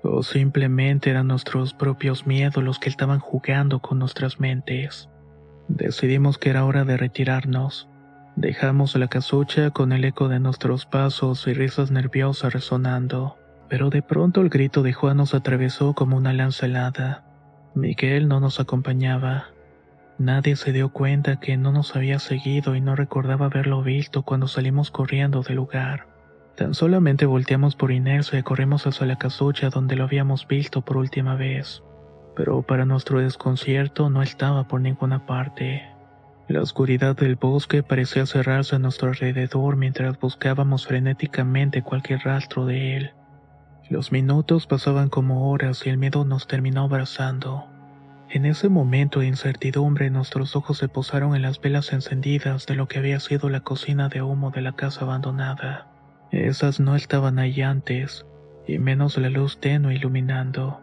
o 0.04 0.22
simplemente 0.22 1.10
eran 1.10 1.26
nuestros 1.26 1.74
propios 1.74 2.28
miedos 2.28 2.62
los 2.62 2.78
que 2.78 2.88
estaban 2.88 3.18
jugando 3.18 3.80
con 3.80 3.98
nuestras 3.98 4.38
mentes. 4.38 5.08
Decidimos 5.70 6.36
que 6.36 6.50
era 6.50 6.64
hora 6.64 6.84
de 6.84 6.96
retirarnos. 6.96 7.88
Dejamos 8.34 8.96
la 8.96 9.06
casucha 9.06 9.70
con 9.70 9.92
el 9.92 10.04
eco 10.04 10.28
de 10.28 10.40
nuestros 10.40 10.84
pasos 10.84 11.46
y 11.46 11.54
risas 11.54 11.92
nerviosas 11.92 12.52
resonando. 12.52 13.38
Pero 13.68 13.88
de 13.88 14.02
pronto 14.02 14.40
el 14.40 14.48
grito 14.48 14.82
de 14.82 14.92
Juan 14.92 15.18
nos 15.18 15.32
atravesó 15.32 15.94
como 15.94 16.16
una 16.16 16.32
lanza 16.32 16.66
helada. 16.66 17.22
Miguel 17.76 18.26
no 18.26 18.40
nos 18.40 18.58
acompañaba. 18.58 19.50
Nadie 20.18 20.56
se 20.56 20.72
dio 20.72 20.88
cuenta 20.88 21.38
que 21.38 21.56
no 21.56 21.70
nos 21.70 21.94
había 21.94 22.18
seguido 22.18 22.74
y 22.74 22.80
no 22.80 22.96
recordaba 22.96 23.46
haberlo 23.46 23.84
visto 23.84 24.22
cuando 24.22 24.48
salimos 24.48 24.90
corriendo 24.90 25.42
del 25.42 25.56
lugar. 25.56 26.08
Tan 26.56 26.74
solamente 26.74 27.26
volteamos 27.26 27.76
por 27.76 27.92
inercia 27.92 28.40
y 28.40 28.42
corrimos 28.42 28.88
hacia 28.88 29.06
la 29.06 29.18
casucha 29.18 29.70
donde 29.70 29.94
lo 29.94 30.02
habíamos 30.02 30.48
visto 30.48 30.82
por 30.82 30.96
última 30.96 31.36
vez. 31.36 31.84
Pero 32.36 32.62
para 32.62 32.84
nuestro 32.84 33.20
desconcierto 33.20 34.10
no 34.10 34.22
estaba 34.22 34.68
por 34.68 34.80
ninguna 34.80 35.26
parte. 35.26 35.82
La 36.48 36.62
oscuridad 36.62 37.14
del 37.16 37.36
bosque 37.36 37.82
parecía 37.82 38.26
cerrarse 38.26 38.76
a 38.76 38.78
nuestro 38.78 39.08
alrededor 39.08 39.76
mientras 39.76 40.18
buscábamos 40.18 40.86
frenéticamente 40.86 41.82
cualquier 41.82 42.20
rastro 42.24 42.66
de 42.66 42.96
él. 42.96 43.10
Los 43.88 44.12
minutos 44.12 44.66
pasaban 44.66 45.08
como 45.08 45.50
horas 45.50 45.86
y 45.86 45.90
el 45.90 45.98
miedo 45.98 46.24
nos 46.24 46.46
terminó 46.46 46.82
abrazando. 46.82 47.66
En 48.28 48.46
ese 48.46 48.68
momento 48.68 49.20
de 49.20 49.26
incertidumbre 49.26 50.10
nuestros 50.10 50.54
ojos 50.54 50.78
se 50.78 50.88
posaron 50.88 51.34
en 51.34 51.42
las 51.42 51.60
velas 51.60 51.92
encendidas 51.92 52.66
de 52.66 52.76
lo 52.76 52.86
que 52.86 52.98
había 52.98 53.18
sido 53.18 53.48
la 53.48 53.60
cocina 53.60 54.08
de 54.08 54.22
humo 54.22 54.52
de 54.52 54.60
la 54.60 54.72
casa 54.72 55.02
abandonada. 55.02 55.88
Esas 56.30 56.78
no 56.78 56.94
estaban 56.94 57.40
ahí 57.40 57.62
antes, 57.62 58.24
y 58.68 58.78
menos 58.78 59.18
la 59.18 59.30
luz 59.30 59.58
tenue 59.58 59.94
iluminando. 59.94 60.80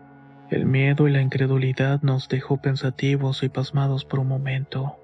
El 0.50 0.66
miedo 0.66 1.08
y 1.08 1.12
la 1.12 1.22
incredulidad 1.22 2.02
nos 2.04 2.30
dejó 2.30 2.58
pensativos 2.58 3.44
y 3.44 3.50
pasmados 3.50 4.06
por 4.06 4.20
un 4.20 4.30
momento. 4.30 4.98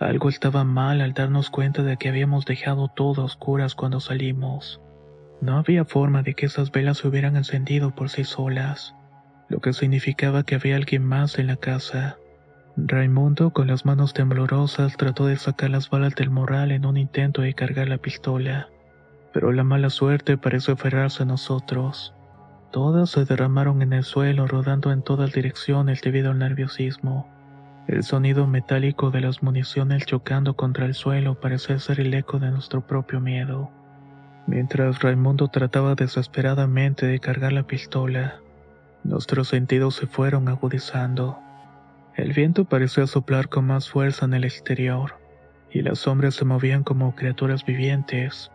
Algo 0.00 0.28
estaba 0.28 0.64
mal 0.64 1.00
al 1.00 1.14
darnos 1.14 1.50
cuenta 1.50 1.84
de 1.84 1.96
que 1.96 2.08
habíamos 2.08 2.44
dejado 2.44 2.88
todo 2.88 3.22
a 3.22 3.24
oscuras 3.26 3.76
cuando 3.76 4.00
salimos. 4.00 4.80
No 5.40 5.56
había 5.56 5.84
forma 5.84 6.22
de 6.22 6.34
que 6.34 6.46
esas 6.46 6.72
velas 6.72 6.98
se 6.98 7.08
hubieran 7.08 7.36
encendido 7.36 7.94
por 7.94 8.08
sí 8.08 8.24
solas, 8.24 8.96
lo 9.48 9.60
que 9.60 9.72
significaba 9.72 10.42
que 10.42 10.56
había 10.56 10.74
alguien 10.74 11.04
más 11.04 11.38
en 11.38 11.46
la 11.46 11.56
casa. 11.56 12.16
Raimundo, 12.76 13.50
con 13.50 13.68
las 13.68 13.84
manos 13.84 14.14
temblorosas, 14.14 14.96
trató 14.96 15.26
de 15.26 15.36
sacar 15.36 15.70
las 15.70 15.90
balas 15.90 16.16
del 16.16 16.30
morral 16.30 16.72
en 16.72 16.86
un 16.86 16.96
intento 16.96 17.42
de 17.42 17.54
cargar 17.54 17.88
la 17.88 17.98
pistola, 17.98 18.68
pero 19.32 19.52
la 19.52 19.62
mala 19.62 19.90
suerte 19.90 20.36
pareció 20.38 20.74
aferrarse 20.74 21.22
a 21.22 21.26
nosotros. 21.26 22.14
Todas 22.72 23.10
se 23.10 23.26
derramaron 23.26 23.82
en 23.82 23.92
el 23.92 24.02
suelo, 24.02 24.46
rodando 24.46 24.92
en 24.92 25.02
todas 25.02 25.32
direcciones 25.32 26.00
debido 26.00 26.30
al 26.30 26.38
nerviosismo. 26.38 27.28
El 27.86 28.02
sonido 28.02 28.46
metálico 28.46 29.10
de 29.10 29.20
las 29.20 29.42
municiones 29.42 30.06
chocando 30.06 30.56
contra 30.56 30.86
el 30.86 30.94
suelo 30.94 31.38
parecía 31.38 31.78
ser 31.78 32.00
el 32.00 32.14
eco 32.14 32.38
de 32.38 32.50
nuestro 32.50 32.80
propio 32.86 33.20
miedo. 33.20 33.70
Mientras 34.46 35.02
Raimundo 35.02 35.48
trataba 35.48 35.94
desesperadamente 35.94 37.06
de 37.06 37.18
cargar 37.20 37.52
la 37.52 37.64
pistola, 37.64 38.40
nuestros 39.04 39.48
sentidos 39.48 39.96
se 39.96 40.06
fueron 40.06 40.48
agudizando. 40.48 41.38
El 42.16 42.32
viento 42.32 42.64
parecía 42.64 43.06
soplar 43.06 43.50
con 43.50 43.66
más 43.66 43.90
fuerza 43.90 44.24
en 44.24 44.32
el 44.32 44.44
exterior, 44.44 45.18
y 45.70 45.82
las 45.82 45.98
sombras 45.98 46.36
se 46.36 46.46
movían 46.46 46.84
como 46.84 47.14
criaturas 47.14 47.66
vivientes. 47.66 48.50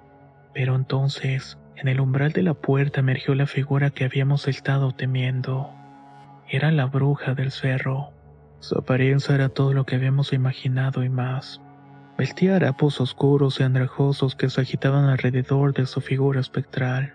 Pero 0.54 0.76
entonces, 0.76 1.60
en 1.78 1.88
el 1.88 2.00
umbral 2.00 2.32
de 2.32 2.42
la 2.42 2.56
puerta 2.56 3.02
emergió 3.02 3.36
la 3.36 3.46
figura 3.46 3.92
que 3.92 4.04
habíamos 4.04 4.48
estado 4.48 4.94
temiendo. 4.94 5.70
Era 6.50 6.72
la 6.72 6.86
bruja 6.86 7.36
del 7.36 7.52
cerro. 7.52 8.10
Su 8.60 8.80
apariencia 8.80 9.36
era 9.36 9.50
todo 9.50 9.74
lo 9.74 9.86
que 9.86 9.96
habíamos 9.96 10.34
imaginado 10.34 11.04
y 11.04 11.10
más. 11.10 11.62
Vestía 12.18 12.56
harapos 12.56 13.00
oscuros 13.00 13.60
y 13.60 13.64
andrajosos 13.64 14.36
que 14.36 14.50
se 14.50 14.62
agitaban 14.62 15.06
alrededor 15.06 15.76
de 15.76 15.86
su 15.86 16.02
figura 16.02 16.40
espectral. 16.40 17.14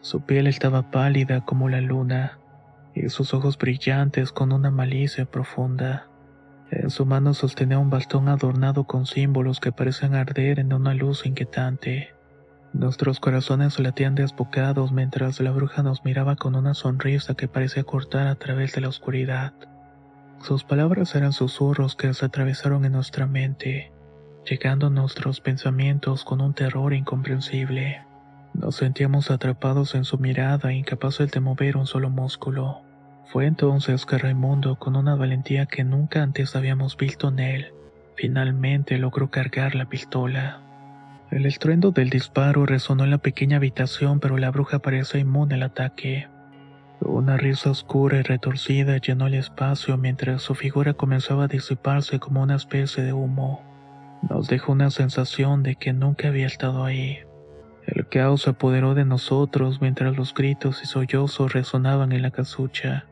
Su 0.00 0.22
piel 0.22 0.48
estaba 0.48 0.90
pálida 0.90 1.44
como 1.44 1.68
la 1.68 1.80
luna, 1.80 2.38
y 2.94 3.08
sus 3.10 3.32
ojos 3.32 3.56
brillantes 3.56 4.32
con 4.32 4.50
una 4.50 4.72
malicia 4.72 5.24
profunda. 5.24 6.08
En 6.72 6.90
su 6.90 7.06
mano 7.06 7.32
sostenía 7.32 7.78
un 7.78 7.90
bastón 7.90 8.28
adornado 8.28 8.84
con 8.84 9.06
símbolos 9.06 9.60
que 9.60 9.70
parecían 9.70 10.14
arder 10.14 10.58
en 10.58 10.72
una 10.72 10.94
luz 10.94 11.26
inquietante. 11.26 12.14
Nuestros 12.72 13.18
corazones 13.18 13.80
latían 13.80 14.14
desbocados 14.14 14.92
mientras 14.92 15.40
la 15.40 15.50
bruja 15.50 15.82
nos 15.82 16.04
miraba 16.04 16.36
con 16.36 16.54
una 16.54 16.74
sonrisa 16.74 17.34
que 17.34 17.48
parecía 17.48 17.82
cortar 17.82 18.28
a 18.28 18.36
través 18.36 18.72
de 18.74 18.80
la 18.80 18.88
oscuridad. 18.88 19.52
Sus 20.40 20.62
palabras 20.62 21.14
eran 21.16 21.32
susurros 21.32 21.96
que 21.96 22.14
se 22.14 22.24
atravesaron 22.24 22.84
en 22.84 22.92
nuestra 22.92 23.26
mente, 23.26 23.90
llegando 24.48 24.86
a 24.86 24.90
nuestros 24.90 25.40
pensamientos 25.40 26.24
con 26.24 26.40
un 26.40 26.54
terror 26.54 26.94
incomprensible. 26.94 28.04
Nos 28.54 28.76
sentíamos 28.76 29.32
atrapados 29.32 29.96
en 29.96 30.04
su 30.04 30.18
mirada, 30.18 30.72
incapaces 30.72 31.30
de 31.32 31.40
mover 31.40 31.76
un 31.76 31.86
solo 31.86 32.08
músculo. 32.08 32.82
Fue 33.26 33.46
entonces 33.46 34.06
que 34.06 34.16
Raimundo, 34.16 34.76
con 34.76 34.94
una 34.94 35.16
valentía 35.16 35.66
que 35.66 35.82
nunca 35.82 36.22
antes 36.22 36.54
habíamos 36.54 36.96
visto 36.96 37.28
en 37.28 37.40
él, 37.40 37.74
finalmente 38.14 38.96
logró 38.96 39.28
cargar 39.30 39.74
la 39.74 39.88
pistola. 39.88 40.69
El 41.30 41.46
estruendo 41.46 41.92
del 41.92 42.10
disparo 42.10 42.66
resonó 42.66 43.04
en 43.04 43.10
la 43.10 43.18
pequeña 43.18 43.58
habitación, 43.58 44.18
pero 44.18 44.36
la 44.36 44.50
bruja 44.50 44.80
parecía 44.80 45.20
inmune 45.20 45.54
al 45.54 45.62
ataque. 45.62 46.28
Una 47.00 47.36
risa 47.36 47.70
oscura 47.70 48.18
y 48.18 48.22
retorcida 48.22 48.98
llenó 48.98 49.28
el 49.28 49.34
espacio 49.34 49.96
mientras 49.96 50.42
su 50.42 50.56
figura 50.56 50.94
comenzaba 50.94 51.44
a 51.44 51.48
disiparse 51.48 52.18
como 52.18 52.42
una 52.42 52.56
especie 52.56 53.04
de 53.04 53.12
humo. 53.12 53.62
Nos 54.28 54.48
dejó 54.48 54.72
una 54.72 54.90
sensación 54.90 55.62
de 55.62 55.76
que 55.76 55.92
nunca 55.92 56.28
había 56.28 56.46
estado 56.46 56.84
ahí. 56.84 57.20
El 57.86 58.08
caos 58.08 58.42
se 58.42 58.50
apoderó 58.50 58.94
de 58.94 59.04
nosotros 59.04 59.80
mientras 59.80 60.16
los 60.16 60.34
gritos 60.34 60.82
y 60.82 60.86
sollozos 60.86 61.52
resonaban 61.52 62.10
en 62.12 62.22
la 62.22 62.32
casucha. 62.32 63.06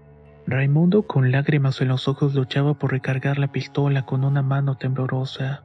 Raimundo 0.46 1.06
con 1.06 1.30
lágrimas 1.30 1.80
en 1.80 1.88
los 1.88 2.08
ojos 2.08 2.34
luchaba 2.34 2.74
por 2.74 2.90
recargar 2.90 3.38
la 3.38 3.52
pistola 3.52 4.04
con 4.04 4.24
una 4.24 4.42
mano 4.42 4.76
temblorosa, 4.76 5.62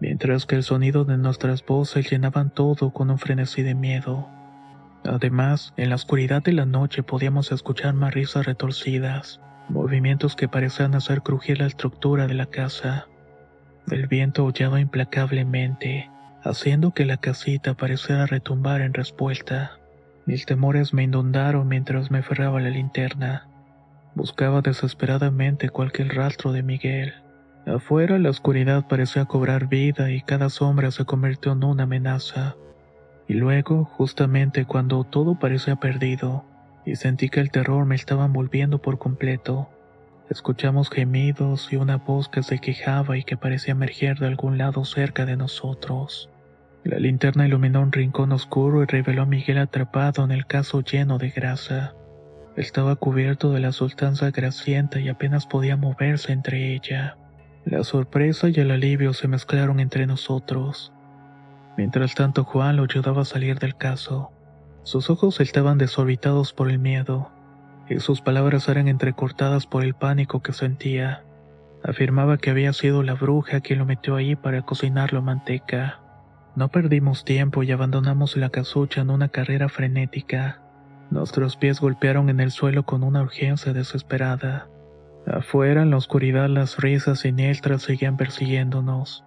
mientras 0.00 0.46
que 0.46 0.56
el 0.56 0.62
sonido 0.62 1.04
de 1.04 1.18
nuestras 1.18 1.64
voces 1.64 2.10
llenaban 2.10 2.50
todo 2.50 2.90
con 2.90 3.10
un 3.10 3.18
frenesí 3.18 3.62
de 3.62 3.74
miedo. 3.74 4.28
Además, 5.04 5.72
en 5.76 5.90
la 5.90 5.94
oscuridad 5.94 6.42
de 6.42 6.52
la 6.52 6.66
noche 6.66 7.02
podíamos 7.02 7.52
escuchar 7.52 7.94
más 7.94 8.14
risas 8.14 8.46
retorcidas, 8.46 9.40
movimientos 9.68 10.36
que 10.36 10.48
parecían 10.48 10.94
hacer 10.94 11.22
crujir 11.22 11.58
la 11.60 11.66
estructura 11.66 12.26
de 12.26 12.34
la 12.34 12.46
casa. 12.46 13.06
El 13.90 14.06
viento 14.06 14.42
aullaba 14.42 14.80
implacablemente, 14.80 16.10
haciendo 16.42 16.92
que 16.92 17.04
la 17.04 17.16
casita 17.16 17.74
pareciera 17.74 18.26
retumbar 18.26 18.80
en 18.80 18.94
respuesta. 18.94 19.78
Mis 20.26 20.46
temores 20.46 20.92
me 20.92 21.04
inundaron 21.04 21.68
mientras 21.68 22.10
me 22.10 22.18
aferraba 22.18 22.60
la 22.60 22.70
linterna. 22.70 23.48
Buscaba 24.14 24.60
desesperadamente 24.60 25.70
cualquier 25.70 26.14
rastro 26.14 26.52
de 26.52 26.62
Miguel. 26.62 27.14
Afuera 27.68 28.18
la 28.18 28.30
oscuridad 28.30 28.88
parecía 28.88 29.26
cobrar 29.26 29.68
vida 29.68 30.10
y 30.10 30.22
cada 30.22 30.48
sombra 30.48 30.90
se 30.90 31.04
convirtió 31.04 31.52
en 31.52 31.64
una 31.64 31.82
amenaza. 31.82 32.56
Y 33.26 33.34
luego, 33.34 33.84
justamente 33.84 34.64
cuando 34.64 35.04
todo 35.04 35.38
parecía 35.38 35.76
perdido, 35.76 36.46
y 36.86 36.96
sentí 36.96 37.28
que 37.28 37.40
el 37.40 37.50
terror 37.50 37.84
me 37.84 37.94
estaba 37.94 38.24
envolviendo 38.24 38.80
por 38.80 38.98
completo, 38.98 39.68
escuchamos 40.30 40.88
gemidos 40.88 41.70
y 41.70 41.76
una 41.76 41.98
voz 41.98 42.30
que 42.30 42.42
se 42.42 42.58
quejaba 42.58 43.18
y 43.18 43.24
que 43.24 43.36
parecía 43.36 43.72
emerger 43.72 44.18
de 44.18 44.28
algún 44.28 44.56
lado 44.56 44.86
cerca 44.86 45.26
de 45.26 45.36
nosotros. 45.36 46.30
La 46.84 46.98
linterna 46.98 47.46
iluminó 47.46 47.82
un 47.82 47.92
rincón 47.92 48.32
oscuro 48.32 48.82
y 48.82 48.86
reveló 48.86 49.22
a 49.22 49.26
Miguel 49.26 49.58
atrapado 49.58 50.24
en 50.24 50.30
el 50.30 50.46
caso 50.46 50.80
lleno 50.80 51.18
de 51.18 51.28
grasa. 51.28 51.92
Estaba 52.56 52.96
cubierto 52.96 53.52
de 53.52 53.60
la 53.60 53.72
sustancia 53.72 54.30
grasienta 54.30 55.00
y 55.00 55.10
apenas 55.10 55.46
podía 55.46 55.76
moverse 55.76 56.32
entre 56.32 56.74
ella. 56.74 57.18
La 57.70 57.84
sorpresa 57.84 58.48
y 58.48 58.54
el 58.54 58.70
alivio 58.70 59.12
se 59.12 59.28
mezclaron 59.28 59.78
entre 59.78 60.06
nosotros. 60.06 60.90
Mientras 61.76 62.14
tanto 62.14 62.44
Juan 62.44 62.76
lo 62.76 62.84
ayudaba 62.84 63.20
a 63.20 63.26
salir 63.26 63.58
del 63.58 63.76
caso. 63.76 64.30
Sus 64.84 65.10
ojos 65.10 65.38
estaban 65.38 65.76
desorbitados 65.76 66.54
por 66.54 66.70
el 66.70 66.78
miedo, 66.78 67.30
y 67.90 68.00
sus 68.00 68.22
palabras 68.22 68.70
eran 68.70 68.88
entrecortadas 68.88 69.66
por 69.66 69.84
el 69.84 69.92
pánico 69.92 70.40
que 70.40 70.54
sentía. 70.54 71.24
Afirmaba 71.84 72.38
que 72.38 72.48
había 72.48 72.72
sido 72.72 73.02
la 73.02 73.12
bruja 73.12 73.60
quien 73.60 73.80
lo 73.80 73.84
metió 73.84 74.16
ahí 74.16 74.34
para 74.34 74.62
cocinarlo 74.62 75.20
manteca. 75.20 76.00
No 76.56 76.68
perdimos 76.68 77.26
tiempo 77.26 77.64
y 77.64 77.70
abandonamos 77.70 78.34
la 78.38 78.48
casucha 78.48 79.02
en 79.02 79.10
una 79.10 79.28
carrera 79.28 79.68
frenética. 79.68 80.62
Nuestros 81.10 81.58
pies 81.58 81.80
golpearon 81.80 82.30
en 82.30 82.40
el 82.40 82.50
suelo 82.50 82.84
con 82.84 83.02
una 83.02 83.20
urgencia 83.20 83.74
desesperada. 83.74 84.68
Afuera, 85.26 85.82
en 85.82 85.90
la 85.90 85.96
oscuridad, 85.96 86.48
las 86.48 86.78
risas 86.78 87.20
siniestras 87.20 87.82
seguían 87.82 88.16
persiguiéndonos 88.16 89.24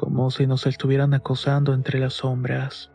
como 0.00 0.30
si 0.30 0.46
nos 0.46 0.66
estuvieran 0.66 1.12
acosando 1.12 1.74
entre 1.74 2.00
las 2.00 2.14
sombras. 2.14 2.90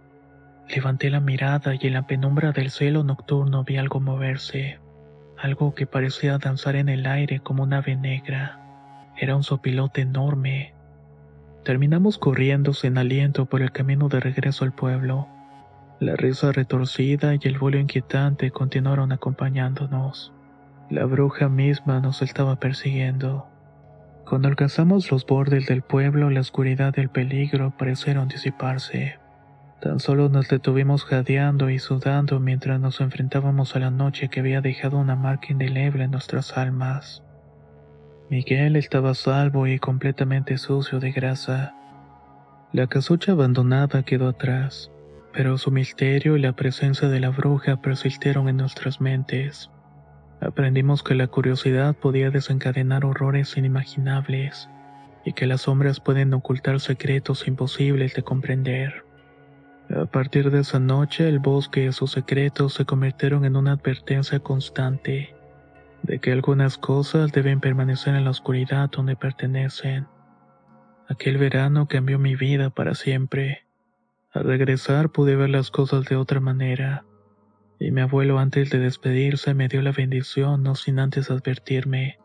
Levanté 0.67 1.12
la 1.12 1.19
mirada 1.19 1.75
y 1.79 1.86
en 1.86 1.93
la 1.93 2.08
penumbra 2.08 2.51
del 2.51 2.71
cielo 2.71 3.03
nocturno 3.03 3.63
vi 3.63 3.77
algo 3.77 3.99
moverse, 3.99 4.79
algo 5.38 5.75
que 5.75 5.86
parecía 5.86 6.39
danzar 6.39 6.75
en 6.75 6.89
el 6.89 7.05
aire 7.05 7.41
como 7.41 7.62
una 7.62 7.77
ave 7.77 7.95
negra. 7.95 8.60
Era 9.17 9.36
un 9.36 9.43
sopilote 9.43 10.01
enorme. 10.01 10.73
Terminamos 11.63 12.17
corriendo 12.17 12.73
sin 12.73 12.97
aliento 12.97 13.45
por 13.45 13.62
el 13.62 13.71
camino 13.71 14.10
de 14.10 14.19
regreso 14.19 14.65
al 14.65 14.73
pueblo. 14.73 15.27
La 15.99 16.15
risa 16.15 16.53
retorcida 16.53 17.36
y 17.36 17.39
el 17.43 17.60
vuelo 17.60 17.77
inquietante 17.77 18.49
continuaron 18.49 19.12
acompañándonos. 19.12 20.34
La 20.89 21.06
bruja 21.06 21.50
misma 21.50 22.00
nos 22.00 22.21
estaba 22.21 22.58
persiguiendo. 22.58 23.48
Cuando 24.30 24.48
alcanzamos 24.48 25.12
los 25.12 25.26
bordes 25.26 25.65
del 25.65 25.82
pueblo, 25.82 26.30
la 26.30 26.41
oscuridad 26.41 26.93
y 26.98 27.02
el 27.02 27.10
peligro 27.10 27.74
parecieron 27.76 28.28
disiparse. 28.28 29.17
Tan 29.82 30.00
solo 30.00 30.30
nos 30.30 30.48
detuvimos 30.48 31.04
jadeando 31.04 31.71
y 31.71 31.80
sudando 31.80 32.39
mientras 32.39 32.80
nos 32.80 33.02
enfrentábamos 33.02 33.76
a 33.76 33.80
la 33.80 33.89
noche 33.89 34.30
que 34.30 34.41
había 34.41 34.62
dejado 34.62 34.98
una 34.98 35.15
marca 35.15 35.48
indeleble 35.50 36.04
en 36.04 36.12
nuestras 36.12 36.56
almas. 36.56 37.24
Miguel 38.30 38.76
estaba 38.76 39.15
salvo 39.15 39.65
y 39.65 39.80
completamente 39.80 40.58
sucio 40.60 41.00
de 41.00 41.12
grasa. 41.12 41.76
La 42.74 42.86
casucha 42.88 43.32
abandonada 43.32 44.04
quedó 44.04 44.30
atrás, 44.30 44.91
pero 45.34 45.58
su 45.58 45.71
misterio 45.71 46.38
y 46.38 46.41
la 46.41 46.54
presencia 46.54 47.08
de 47.10 47.19
la 47.19 47.30
bruja 47.30 47.82
persistieron 47.82 48.50
en 48.50 48.58
nuestras 48.58 49.02
mentes. 49.02 49.71
Aprendimos 50.41 51.02
que 51.02 51.15
la 51.15 51.28
curiosidad 51.28 51.95
podía 51.95 52.30
desencadenar 52.30 53.06
horrores 53.06 53.58
inimaginables 53.58 54.69
y 55.24 55.34
que 55.34 55.48
las 55.48 55.62
sombras 55.62 56.00
pueden 56.00 56.34
ocultar 56.34 56.80
secretos 56.80 57.48
imposibles 57.48 58.13
de 58.13 58.24
comprender. 58.24 59.06
A 59.89 60.06
partir 60.06 60.52
de 60.52 60.62
esa 60.62 60.80
noche, 60.80 61.28
el 61.28 61.39
bosque 61.39 61.86
y 61.86 61.91
sus 61.91 62.12
secretos 62.12 62.74
se 62.74 62.86
convirtieron 62.86 63.45
en 63.45 63.56
una 63.56 63.74
advertencia 63.74 64.39
constante 64.39 65.36
de 66.04 66.19
que 66.19 66.32
algunas 66.32 66.78
cosas 66.78 67.32
deben 67.32 67.60
permanecer 67.60 68.15
en 68.15 68.26
la 68.26 68.32
oscuridad 68.32 68.89
donde 68.89 69.15
pertenecen. 69.15 70.08
Aquel 71.08 71.38
verano 71.38 71.88
cambió 71.88 72.19
mi 72.19 72.36
vida 72.36 72.69
para 72.69 72.93
siempre. 72.93 73.65
Al 74.32 74.43
regresar 74.43 75.10
pude 75.10 75.36
ver 75.36 75.50
las 75.50 75.71
cosas 75.71 76.06
de 76.06 76.15
otra 76.15 76.39
manera 76.39 77.06
y 77.79 77.91
mi 77.91 78.01
abuelo 78.01 78.39
antes 78.39 78.69
de 78.69 78.79
despedirse 78.79 79.53
me 79.53 79.67
dio 79.67 79.81
la 79.81 79.91
bendición 79.91 80.63
no 80.63 80.75
sin 80.75 80.99
antes 80.99 81.29
advertirme 81.29 82.17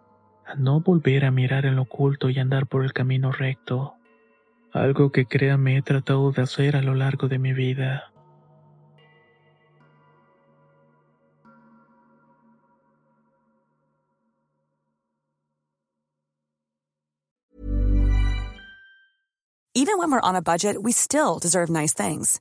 a 0.46 0.54
no 0.54 0.80
volver 0.80 1.24
a 1.24 1.30
mirar 1.30 1.66
en 1.66 1.76
lo 1.76 1.82
oculto 1.82 2.28
y 2.30 2.38
andar 2.38 2.66
por 2.66 2.84
el 2.84 2.92
camino 2.92 3.32
recto, 3.32 3.94
algo 4.72 5.12
que 5.12 5.26
créame 5.26 5.76
he 5.76 5.82
tratado 5.82 6.32
de 6.32 6.42
hacer 6.42 6.76
a 6.76 6.82
lo 6.82 6.94
largo 6.94 7.28
de 7.28 7.38
mi 7.38 7.52
vida. 7.52 8.10
Even 19.72 19.98
when 19.98 20.10
we're 20.10 20.20
on 20.20 20.36
a 20.36 20.42
budget, 20.42 20.82
we 20.82 20.92
still 20.92 21.38
deserve 21.38 21.70
nice 21.70 21.94
things. 21.94 22.40